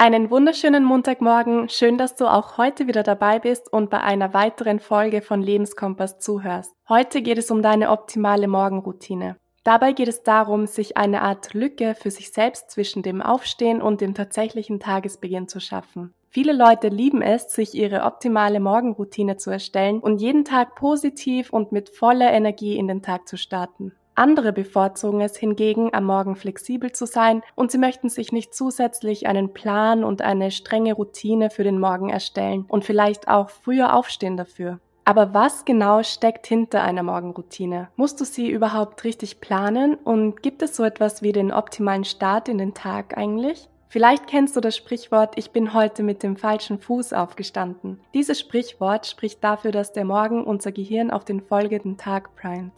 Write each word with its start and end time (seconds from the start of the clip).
Einen 0.00 0.30
wunderschönen 0.30 0.84
Montagmorgen. 0.84 1.68
Schön, 1.68 1.98
dass 1.98 2.14
du 2.14 2.28
auch 2.28 2.56
heute 2.56 2.86
wieder 2.86 3.02
dabei 3.02 3.40
bist 3.40 3.72
und 3.72 3.90
bei 3.90 4.00
einer 4.00 4.32
weiteren 4.32 4.78
Folge 4.78 5.22
von 5.22 5.42
Lebenskompass 5.42 6.20
zuhörst. 6.20 6.72
Heute 6.88 7.20
geht 7.20 7.36
es 7.36 7.50
um 7.50 7.62
deine 7.62 7.90
optimale 7.90 8.46
Morgenroutine. 8.46 9.34
Dabei 9.64 9.92
geht 9.92 10.06
es 10.06 10.22
darum, 10.22 10.68
sich 10.68 10.96
eine 10.96 11.22
Art 11.22 11.52
Lücke 11.52 11.96
für 11.96 12.12
sich 12.12 12.30
selbst 12.30 12.70
zwischen 12.70 13.02
dem 13.02 13.20
Aufstehen 13.20 13.82
und 13.82 14.00
dem 14.00 14.14
tatsächlichen 14.14 14.78
Tagesbeginn 14.78 15.48
zu 15.48 15.58
schaffen. 15.58 16.14
Viele 16.28 16.52
Leute 16.52 16.90
lieben 16.90 17.20
es, 17.20 17.52
sich 17.52 17.74
ihre 17.74 18.04
optimale 18.04 18.60
Morgenroutine 18.60 19.36
zu 19.36 19.50
erstellen 19.50 19.98
und 19.98 20.20
jeden 20.20 20.44
Tag 20.44 20.76
positiv 20.76 21.52
und 21.52 21.72
mit 21.72 21.88
voller 21.88 22.30
Energie 22.32 22.76
in 22.76 22.86
den 22.86 23.02
Tag 23.02 23.26
zu 23.26 23.36
starten. 23.36 23.96
Andere 24.18 24.52
bevorzugen 24.52 25.20
es 25.20 25.36
hingegen, 25.36 25.94
am 25.94 26.04
Morgen 26.04 26.34
flexibel 26.34 26.90
zu 26.90 27.06
sein 27.06 27.42
und 27.54 27.70
sie 27.70 27.78
möchten 27.78 28.08
sich 28.08 28.32
nicht 28.32 28.52
zusätzlich 28.52 29.28
einen 29.28 29.54
Plan 29.54 30.02
und 30.02 30.22
eine 30.22 30.50
strenge 30.50 30.94
Routine 30.94 31.50
für 31.50 31.62
den 31.62 31.78
Morgen 31.78 32.10
erstellen 32.10 32.64
und 32.66 32.84
vielleicht 32.84 33.28
auch 33.28 33.48
früher 33.48 33.94
aufstehen 33.94 34.36
dafür. 34.36 34.80
Aber 35.04 35.34
was 35.34 35.64
genau 35.64 36.02
steckt 36.02 36.48
hinter 36.48 36.82
einer 36.82 37.04
Morgenroutine? 37.04 37.90
Musst 37.94 38.20
du 38.20 38.24
sie 38.24 38.50
überhaupt 38.50 39.04
richtig 39.04 39.40
planen 39.40 39.94
und 39.94 40.42
gibt 40.42 40.62
es 40.62 40.74
so 40.74 40.82
etwas 40.82 41.22
wie 41.22 41.30
den 41.30 41.52
optimalen 41.52 42.04
Start 42.04 42.48
in 42.48 42.58
den 42.58 42.74
Tag 42.74 43.16
eigentlich? 43.16 43.68
Vielleicht 43.88 44.26
kennst 44.26 44.56
du 44.56 44.60
das 44.60 44.76
Sprichwort, 44.76 45.38
ich 45.38 45.52
bin 45.52 45.74
heute 45.74 46.02
mit 46.02 46.24
dem 46.24 46.36
falschen 46.36 46.80
Fuß 46.80 47.12
aufgestanden. 47.12 48.00
Dieses 48.14 48.40
Sprichwort 48.40 49.06
spricht 49.06 49.44
dafür, 49.44 49.70
dass 49.70 49.92
der 49.92 50.04
Morgen 50.04 50.42
unser 50.42 50.72
Gehirn 50.72 51.12
auf 51.12 51.24
den 51.24 51.40
folgenden 51.40 51.96
Tag 51.96 52.34
primet. 52.34 52.72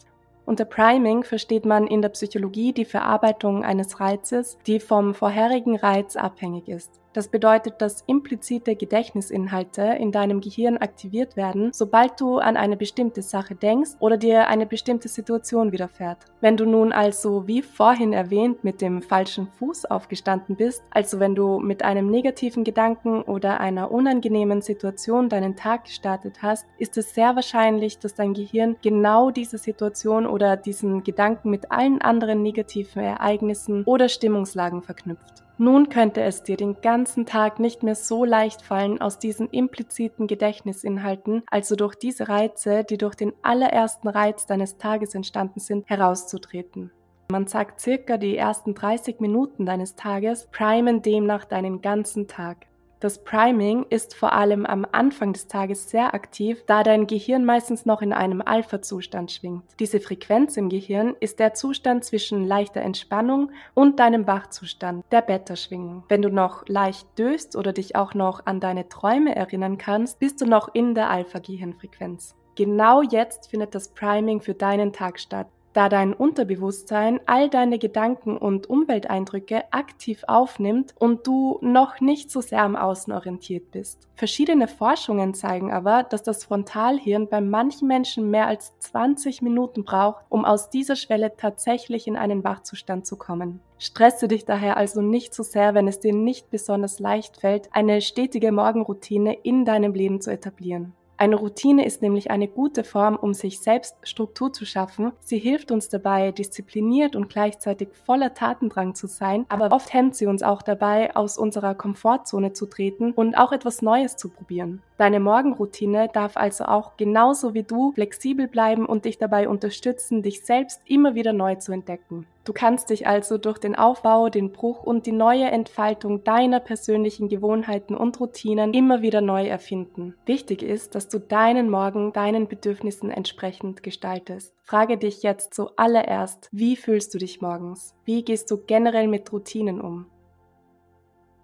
Unter 0.45 0.65
Priming 0.65 1.23
versteht 1.23 1.65
man 1.65 1.87
in 1.87 2.01
der 2.01 2.09
Psychologie 2.09 2.73
die 2.73 2.85
Verarbeitung 2.85 3.63
eines 3.63 3.99
Reizes, 3.99 4.57
die 4.67 4.79
vom 4.79 5.13
vorherigen 5.13 5.75
Reiz 5.75 6.15
abhängig 6.15 6.69
ist. 6.69 7.00
Das 7.13 7.27
bedeutet, 7.27 7.81
dass 7.81 8.03
implizite 8.07 8.75
Gedächtnisinhalte 8.75 9.81
in 9.81 10.13
deinem 10.13 10.39
Gehirn 10.39 10.77
aktiviert 10.77 11.35
werden, 11.35 11.71
sobald 11.73 12.19
du 12.21 12.37
an 12.37 12.55
eine 12.55 12.77
bestimmte 12.77 13.21
Sache 13.21 13.53
denkst 13.53 13.91
oder 13.99 14.15
dir 14.15 14.47
eine 14.47 14.65
bestimmte 14.65 15.09
Situation 15.09 15.73
widerfährt. 15.73 16.19
Wenn 16.39 16.55
du 16.55 16.65
nun 16.65 16.93
also, 16.93 17.47
wie 17.47 17.61
vorhin 17.61 18.13
erwähnt, 18.13 18.63
mit 18.63 18.81
dem 18.81 19.01
falschen 19.01 19.47
Fuß 19.47 19.85
aufgestanden 19.85 20.55
bist, 20.55 20.83
also 20.89 21.19
wenn 21.19 21.35
du 21.35 21.59
mit 21.59 21.83
einem 21.83 22.09
negativen 22.09 22.63
Gedanken 22.63 23.23
oder 23.23 23.59
einer 23.59 23.91
unangenehmen 23.91 24.61
Situation 24.61 25.27
deinen 25.27 25.57
Tag 25.57 25.85
gestartet 25.85 26.41
hast, 26.41 26.65
ist 26.77 26.97
es 26.97 27.13
sehr 27.13 27.35
wahrscheinlich, 27.35 27.99
dass 27.99 28.15
dein 28.15 28.33
Gehirn 28.33 28.77
genau 28.81 29.31
diese 29.31 29.57
Situation 29.57 30.25
oder 30.25 30.55
diesen 30.55 31.03
Gedanken 31.03 31.49
mit 31.49 31.71
allen 31.71 32.01
anderen 32.01 32.41
negativen 32.41 33.03
Ereignissen 33.03 33.83
oder 33.83 34.07
Stimmungslagen 34.07 34.81
verknüpft. 34.81 35.43
Nun 35.61 35.89
könnte 35.89 36.23
es 36.23 36.41
dir 36.41 36.57
den 36.57 36.81
ganzen 36.81 37.27
Tag 37.27 37.59
nicht 37.59 37.83
mehr 37.83 37.93
so 37.93 38.25
leicht 38.25 38.63
fallen, 38.63 38.99
aus 38.99 39.19
diesen 39.19 39.47
impliziten 39.51 40.25
Gedächtnisinhalten, 40.25 41.43
also 41.51 41.75
durch 41.75 41.93
diese 41.93 42.29
Reize, 42.29 42.83
die 42.83 42.97
durch 42.97 43.13
den 43.13 43.31
allerersten 43.43 44.07
Reiz 44.07 44.47
deines 44.47 44.79
Tages 44.79 45.13
entstanden 45.13 45.59
sind, 45.59 45.87
herauszutreten. 45.87 46.89
Man 47.31 47.45
sagt 47.45 47.79
circa 47.79 48.17
die 48.17 48.37
ersten 48.37 48.73
30 48.73 49.19
Minuten 49.19 49.67
deines 49.67 49.95
Tages 49.95 50.47
primen 50.51 51.03
demnach 51.03 51.45
deinen 51.45 51.83
ganzen 51.83 52.27
Tag. 52.27 52.65
Das 53.01 53.23
Priming 53.23 53.87
ist 53.89 54.13
vor 54.13 54.31
allem 54.31 54.63
am 54.63 54.85
Anfang 54.91 55.33
des 55.33 55.47
Tages 55.47 55.89
sehr 55.89 56.13
aktiv, 56.13 56.63
da 56.67 56.83
dein 56.83 57.07
Gehirn 57.07 57.43
meistens 57.43 57.83
noch 57.87 58.03
in 58.03 58.13
einem 58.13 58.43
Alpha-Zustand 58.45 59.31
schwingt. 59.31 59.63
Diese 59.79 59.99
Frequenz 59.99 60.55
im 60.55 60.69
Gehirn 60.69 61.15
ist 61.19 61.39
der 61.39 61.55
Zustand 61.55 62.05
zwischen 62.05 62.45
leichter 62.45 62.81
Entspannung 62.81 63.49
und 63.73 63.99
deinem 63.99 64.27
Wachzustand, 64.27 65.03
der 65.11 65.23
Beta-Schwingung. 65.23 66.03
Wenn 66.09 66.21
du 66.21 66.29
noch 66.29 66.67
leicht 66.67 67.07
döst 67.17 67.55
oder 67.55 67.73
dich 67.73 67.95
auch 67.95 68.13
noch 68.13 68.45
an 68.45 68.59
deine 68.59 68.87
Träume 68.87 69.35
erinnern 69.35 69.79
kannst, 69.79 70.19
bist 70.19 70.39
du 70.39 70.45
noch 70.45 70.69
in 70.75 70.93
der 70.93 71.09
Alpha-Gehirnfrequenz. 71.09 72.35
Genau 72.53 73.01
jetzt 73.01 73.49
findet 73.49 73.73
das 73.73 73.87
Priming 73.87 74.41
für 74.41 74.53
deinen 74.53 74.93
Tag 74.93 75.19
statt 75.19 75.47
da 75.73 75.89
dein 75.89 76.13
Unterbewusstsein 76.13 77.19
all 77.25 77.49
deine 77.49 77.79
Gedanken 77.79 78.37
und 78.37 78.69
Umwelteindrücke 78.69 79.63
aktiv 79.71 80.23
aufnimmt 80.27 80.93
und 80.99 81.27
du 81.27 81.59
noch 81.61 82.01
nicht 82.01 82.31
so 82.31 82.41
sehr 82.41 82.63
am 82.63 82.75
Außen 82.75 83.13
orientiert 83.13 83.71
bist. 83.71 84.07
Verschiedene 84.15 84.67
Forschungen 84.67 85.33
zeigen 85.33 85.71
aber, 85.71 86.03
dass 86.03 86.23
das 86.23 86.43
Frontalhirn 86.43 87.27
bei 87.27 87.41
manchen 87.41 87.87
Menschen 87.87 88.29
mehr 88.29 88.47
als 88.47 88.77
20 88.79 89.41
Minuten 89.41 89.83
braucht, 89.83 90.25
um 90.29 90.45
aus 90.45 90.69
dieser 90.69 90.95
Schwelle 90.95 91.35
tatsächlich 91.37 92.07
in 92.07 92.17
einen 92.17 92.43
Wachzustand 92.43 93.05
zu 93.05 93.15
kommen. 93.15 93.61
Stresse 93.79 94.27
dich 94.27 94.45
daher 94.45 94.77
also 94.77 95.01
nicht 95.01 95.33
so 95.33 95.41
sehr, 95.41 95.73
wenn 95.73 95.87
es 95.87 95.99
dir 95.99 96.13
nicht 96.13 96.51
besonders 96.51 96.99
leicht 96.99 97.37
fällt, 97.37 97.69
eine 97.71 98.01
stetige 98.01 98.51
Morgenroutine 98.51 99.33
in 99.33 99.65
deinem 99.65 99.93
Leben 99.93 100.21
zu 100.21 100.31
etablieren. 100.31 100.93
Eine 101.21 101.35
Routine 101.35 101.85
ist 101.85 102.01
nämlich 102.01 102.31
eine 102.31 102.47
gute 102.47 102.83
Form, 102.83 103.15
um 103.15 103.35
sich 103.35 103.59
selbst 103.59 103.95
Struktur 104.01 104.53
zu 104.53 104.65
schaffen. 104.65 105.11
Sie 105.19 105.37
hilft 105.37 105.69
uns 105.69 105.87
dabei, 105.87 106.31
diszipliniert 106.31 107.15
und 107.15 107.29
gleichzeitig 107.29 107.89
voller 107.93 108.33
Tatendrang 108.33 108.95
zu 108.95 109.05
sein, 109.05 109.45
aber 109.47 109.71
oft 109.71 109.93
hemmt 109.93 110.15
sie 110.15 110.25
uns 110.25 110.41
auch 110.41 110.63
dabei, 110.63 111.15
aus 111.15 111.37
unserer 111.37 111.75
Komfortzone 111.75 112.53
zu 112.53 112.65
treten 112.65 113.11
und 113.11 113.35
auch 113.35 113.51
etwas 113.51 113.83
Neues 113.83 114.17
zu 114.17 114.29
probieren. 114.29 114.81
Deine 114.97 115.19
Morgenroutine 115.19 116.09
darf 116.11 116.37
also 116.37 116.63
auch 116.63 116.97
genauso 116.97 117.53
wie 117.53 117.61
du 117.61 117.91
flexibel 117.91 118.47
bleiben 118.47 118.87
und 118.87 119.05
dich 119.05 119.19
dabei 119.19 119.47
unterstützen, 119.47 120.23
dich 120.23 120.43
selbst 120.43 120.81
immer 120.85 121.13
wieder 121.13 121.33
neu 121.33 121.53
zu 121.53 121.71
entdecken. 121.71 122.25
Du 122.43 122.53
kannst 122.53 122.89
dich 122.89 123.05
also 123.05 123.37
durch 123.37 123.59
den 123.59 123.75
Aufbau, 123.75 124.29
den 124.29 124.51
Bruch 124.51 124.83
und 124.83 125.05
die 125.05 125.11
neue 125.11 125.45
Entfaltung 125.45 126.23
deiner 126.23 126.59
persönlichen 126.59 127.29
Gewohnheiten 127.29 127.95
und 127.95 128.19
Routinen 128.19 128.73
immer 128.73 129.03
wieder 129.03 129.21
neu 129.21 129.45
erfinden. 129.45 130.15
Wichtig 130.25 130.63
ist, 130.63 130.95
dass 130.95 131.07
du 131.07 131.19
deinen 131.19 131.69
Morgen 131.69 132.13
deinen 132.13 132.47
Bedürfnissen 132.47 133.11
entsprechend 133.11 133.83
gestaltest. 133.83 134.55
Frage 134.63 134.97
dich 134.97 135.21
jetzt 135.21 135.53
zuallererst, 135.53 136.49
wie 136.51 136.75
fühlst 136.75 137.13
du 137.13 137.19
dich 137.19 137.41
morgens? 137.41 137.93
Wie 138.05 138.23
gehst 138.23 138.49
du 138.49 138.57
generell 138.57 139.07
mit 139.07 139.31
Routinen 139.31 139.79
um? 139.79 140.07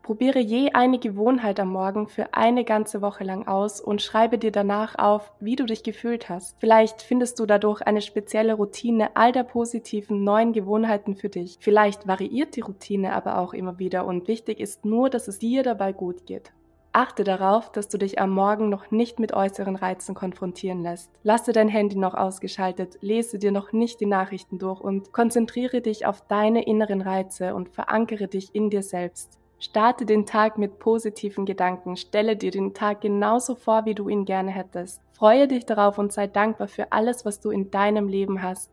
Probiere 0.08 0.40
je 0.40 0.72
eine 0.72 1.00
Gewohnheit 1.00 1.60
am 1.60 1.74
Morgen 1.74 2.08
für 2.08 2.34
eine 2.34 2.64
ganze 2.64 3.02
Woche 3.02 3.26
lang 3.26 3.46
aus 3.46 3.82
und 3.82 4.02
schreibe 4.02 4.38
dir 4.38 4.54
danach 4.54 4.98
auf, 4.98 5.34
wie 5.42 5.58
du 5.58 5.66
dich 5.66 5.84
gefühlt 5.84 6.30
hast. 6.30 6.56
Vielleicht 6.62 7.02
findest 7.02 7.40
du 7.40 7.46
dadurch 7.46 7.82
eine 7.82 8.00
spezielle 8.00 8.54
Routine 8.54 9.18
all 9.18 9.34
der 9.34 9.44
positiven 9.44 10.24
neuen 10.24 10.54
Gewohnheiten 10.54 11.18
für 11.18 11.28
dich. 11.28 11.58
Vielleicht 11.60 12.08
variiert 12.08 12.56
die 12.56 12.62
Routine 12.62 13.12
aber 13.12 13.38
auch 13.38 13.54
immer 13.54 13.80
wieder 13.80 14.06
und 14.06 14.30
wichtig 14.30 14.62
ist 14.62 14.86
nur, 14.86 15.10
dass 15.10 15.28
es 15.28 15.40
dir 15.40 15.62
dabei 15.62 15.92
gut 15.92 16.26
geht. 16.26 16.54
Achte 16.94 17.26
darauf, 17.26 17.70
dass 17.74 17.90
du 17.90 17.98
dich 17.98 18.18
am 18.18 18.30
Morgen 18.30 18.70
noch 18.70 18.92
nicht 18.92 19.20
mit 19.20 19.34
äußeren 19.34 19.76
Reizen 19.76 20.16
konfrontieren 20.16 20.84
lässt. 20.84 21.12
Lasse 21.24 21.52
dein 21.52 21.68
Handy 21.68 21.98
noch 21.98 22.14
ausgeschaltet, 22.14 22.98
lese 23.02 23.40
dir 23.40 23.52
noch 23.52 23.74
nicht 23.74 24.00
die 24.00 24.06
Nachrichten 24.06 24.58
durch 24.58 24.80
und 24.80 25.12
konzentriere 25.12 25.82
dich 25.82 26.06
auf 26.06 26.22
deine 26.30 26.66
inneren 26.66 27.02
Reize 27.02 27.54
und 27.54 27.68
verankere 27.68 28.30
dich 28.30 28.56
in 28.56 28.70
dir 28.70 28.84
selbst. 28.84 29.38
Starte 29.60 30.06
den 30.06 30.26
Tag 30.26 30.58
mit 30.58 30.78
positiven 30.78 31.46
Gedanken, 31.46 31.98
stelle 31.98 32.36
dir 32.36 32.52
den 32.52 32.74
Tag 32.76 33.02
genauso 33.02 33.56
vor, 33.56 33.86
wie 33.86 33.96
du 33.96 34.08
ihn 34.08 34.26
gerne 34.26 34.52
hättest. 34.52 35.02
Freue 35.14 35.48
dich 35.48 35.66
darauf 35.66 35.98
und 35.98 36.14
sei 36.14 36.28
dankbar 36.28 36.68
für 36.68 36.92
alles, 36.92 37.26
was 37.26 37.40
du 37.40 37.50
in 37.50 37.72
deinem 37.72 38.08
Leben 38.08 38.44
hast. 38.44 38.72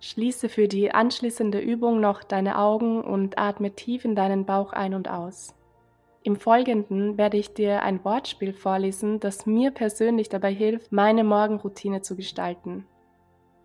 Schließe 0.00 0.48
für 0.48 0.68
die 0.68 0.92
anschließende 0.92 1.60
Übung 1.60 2.00
noch 2.00 2.24
deine 2.24 2.58
Augen 2.58 3.02
und 3.02 3.38
atme 3.38 3.70
tief 3.70 4.04
in 4.04 4.14
deinen 4.14 4.44
Bauch 4.44 4.72
ein 4.72 4.94
und 4.94 5.08
aus. 5.08 5.54
Im 6.24 6.36
Folgenden 6.36 7.16
werde 7.16 7.36
ich 7.36 7.54
dir 7.54 7.82
ein 7.82 8.04
Wortspiel 8.04 8.52
vorlesen, 8.52 9.18
das 9.18 9.46
mir 9.46 9.70
persönlich 9.70 10.28
dabei 10.28 10.52
hilft, 10.52 10.92
meine 10.92 11.24
Morgenroutine 11.24 12.02
zu 12.02 12.16
gestalten. 12.16 12.86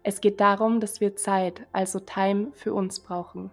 Es 0.02 0.22
geht 0.22 0.40
darum, 0.40 0.79
dass 0.79 1.02
wir 1.02 1.16
Zeit, 1.16 1.68
also 1.74 2.00
Time, 2.00 2.52
für 2.53 2.74
uns 2.74 3.02
brauchen. 3.02 3.52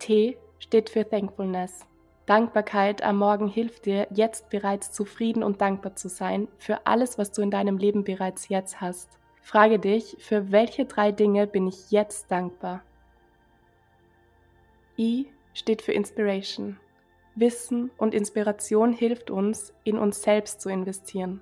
T 0.00 0.36
steht 0.58 0.90
für 0.90 1.08
Thankfulness. 1.08 1.86
Dankbarkeit 2.26 3.02
am 3.02 3.18
Morgen 3.18 3.46
hilft 3.46 3.86
dir, 3.86 4.08
jetzt 4.10 4.50
bereits 4.50 4.90
zufrieden 4.90 5.44
und 5.44 5.60
dankbar 5.60 5.94
zu 5.94 6.08
sein 6.08 6.48
für 6.58 6.84
alles, 6.84 7.18
was 7.18 7.30
du 7.30 7.40
in 7.40 7.52
deinem 7.52 7.78
Leben 7.78 8.02
bereits 8.02 8.48
jetzt 8.48 8.80
hast. 8.80 9.08
Frage 9.42 9.78
dich, 9.78 10.16
für 10.18 10.50
welche 10.50 10.86
drei 10.86 11.12
Dinge 11.12 11.46
bin 11.46 11.68
ich 11.68 11.92
jetzt 11.92 12.32
dankbar? 12.32 12.82
I 14.98 15.28
steht 15.54 15.82
für 15.82 15.92
Inspiration. 15.92 16.80
Wissen 17.36 17.90
und 17.96 18.12
Inspiration 18.12 18.92
hilft 18.92 19.30
uns, 19.30 19.72
in 19.84 19.96
uns 19.96 20.22
selbst 20.22 20.60
zu 20.60 20.68
investieren. 20.68 21.40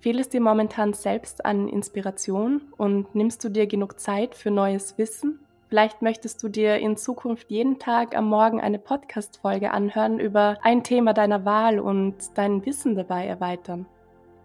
Fehlt 0.00 0.18
es 0.18 0.30
dir 0.30 0.40
momentan 0.40 0.94
selbst 0.94 1.44
an 1.44 1.68
Inspiration 1.68 2.72
und 2.76 3.14
nimmst 3.14 3.44
du 3.44 3.50
dir 3.50 3.68
genug 3.68 4.00
Zeit 4.00 4.34
für 4.34 4.50
neues 4.50 4.98
Wissen? 4.98 5.38
Vielleicht 5.72 6.02
möchtest 6.02 6.42
du 6.42 6.50
dir 6.50 6.76
in 6.76 6.98
Zukunft 6.98 7.50
jeden 7.50 7.78
Tag 7.78 8.14
am 8.14 8.28
Morgen 8.28 8.60
eine 8.60 8.78
Podcast-Folge 8.78 9.70
anhören 9.70 10.20
über 10.20 10.58
ein 10.60 10.84
Thema 10.84 11.14
deiner 11.14 11.46
Wahl 11.46 11.80
und 11.80 12.14
dein 12.34 12.66
Wissen 12.66 12.94
dabei 12.94 13.26
erweitern. 13.26 13.86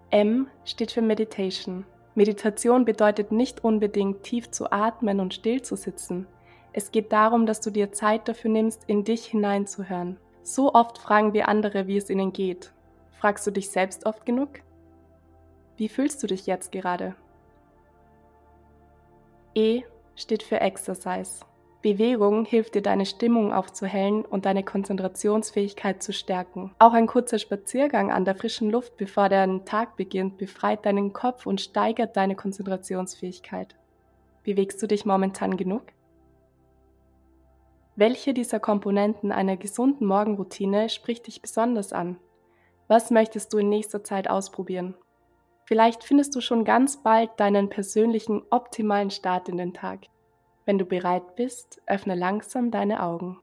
M 0.09 0.47
steht 0.63 0.93
für 0.93 1.01
Meditation. 1.01 1.85
Meditation 2.15 2.85
bedeutet 2.85 3.33
nicht 3.33 3.61
unbedingt 3.61 4.23
tief 4.23 4.51
zu 4.51 4.71
atmen 4.71 5.19
und 5.19 5.33
still 5.33 5.61
zu 5.61 5.75
sitzen. 5.75 6.27
Es 6.71 6.93
geht 6.93 7.11
darum, 7.11 7.45
dass 7.45 7.59
du 7.59 7.71
dir 7.71 7.91
Zeit 7.91 8.29
dafür 8.29 8.49
nimmst, 8.49 8.85
in 8.87 9.03
dich 9.03 9.25
hineinzuhören. 9.25 10.15
So 10.43 10.73
oft 10.73 10.97
fragen 10.97 11.33
wir 11.33 11.49
andere, 11.49 11.87
wie 11.87 11.97
es 11.97 12.09
ihnen 12.09 12.31
geht. 12.31 12.71
Fragst 13.19 13.45
du 13.45 13.51
dich 13.51 13.69
selbst 13.69 14.05
oft 14.05 14.25
genug? 14.25 14.61
Wie 15.75 15.89
fühlst 15.89 16.23
du 16.23 16.27
dich 16.27 16.47
jetzt 16.47 16.71
gerade? 16.71 17.15
E 19.53 19.83
steht 20.17 20.43
für 20.43 20.59
Exercise. 20.59 21.45
Bewegung 21.81 22.43
hilft 22.43 22.75
dir, 22.75 22.81
deine 22.81 23.05
Stimmung 23.05 23.53
aufzuhellen 23.53 24.25
und 24.25 24.45
deine 24.45 24.63
Konzentrationsfähigkeit 24.63 26.03
zu 26.03 26.11
stärken. 26.11 26.75
Auch 26.79 26.91
ein 26.91 27.07
kurzer 27.07 27.39
Spaziergang 27.39 28.11
an 28.11 28.25
der 28.25 28.35
frischen 28.35 28.69
Luft, 28.69 28.97
bevor 28.97 29.29
dein 29.29 29.63
Tag 29.63 29.95
beginnt, 29.95 30.37
befreit 30.37 30.85
deinen 30.85 31.13
Kopf 31.13 31.45
und 31.45 31.61
steigert 31.61 32.17
deine 32.17 32.35
Konzentrationsfähigkeit. 32.35 33.75
Bewegst 34.43 34.81
du 34.81 34.87
dich 34.87 35.05
momentan 35.05 35.55
genug? 35.55 35.83
Welche 37.95 38.33
dieser 38.33 38.59
Komponenten 38.59 39.31
einer 39.31 39.55
gesunden 39.55 40.07
Morgenroutine 40.07 40.89
spricht 40.89 41.27
dich 41.27 41.41
besonders 41.41 41.93
an? 41.93 42.17
Was 42.87 43.11
möchtest 43.11 43.53
du 43.53 43.59
in 43.59 43.69
nächster 43.69 44.03
Zeit 44.03 44.29
ausprobieren? 44.29 44.95
Vielleicht 45.67 46.05
findest 46.05 46.33
du 46.33 46.39
schon 46.39 46.63
ganz 46.63 47.03
bald 47.03 47.29
deinen 47.37 47.67
persönlichen 47.69 48.41
optimalen 48.51 49.09
Start 49.09 49.49
in 49.49 49.57
den 49.57 49.73
Tag. 49.73 50.05
Wenn 50.65 50.77
du 50.77 50.85
bereit 50.85 51.35
bist, 51.35 51.81
öffne 51.85 52.15
langsam 52.15 52.71
deine 52.71 53.03
Augen. 53.03 53.39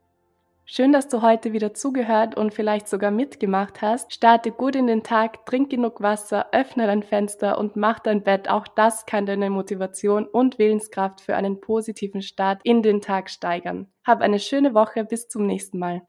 Schön, 0.65 0.91
dass 0.91 1.07
du 1.07 1.21
heute 1.21 1.53
wieder 1.53 1.75
zugehört 1.75 2.35
und 2.35 2.51
vielleicht 2.51 2.87
sogar 2.87 3.11
mitgemacht 3.11 3.83
hast. 3.83 4.11
Starte 4.11 4.51
gut 4.51 4.75
in 4.75 4.87
den 4.87 5.03
Tag, 5.03 5.45
trink 5.45 5.69
genug 5.69 6.01
Wasser, 6.01 6.47
öffne 6.51 6.87
dein 6.87 7.03
Fenster 7.03 7.59
und 7.59 7.75
mach 7.75 7.99
dein 7.99 8.23
Bett. 8.23 8.49
Auch 8.49 8.67
das 8.67 9.05
kann 9.05 9.27
deine 9.27 9.51
Motivation 9.51 10.25
und 10.25 10.57
Willenskraft 10.57 11.21
für 11.21 11.35
einen 11.35 11.61
positiven 11.61 12.23
Start 12.23 12.59
in 12.63 12.81
den 12.81 13.01
Tag 13.01 13.29
steigern. 13.29 13.87
Hab 14.03 14.21
eine 14.21 14.39
schöne 14.39 14.73
Woche, 14.73 15.05
bis 15.05 15.27
zum 15.27 15.45
nächsten 15.45 15.77
Mal. 15.77 16.01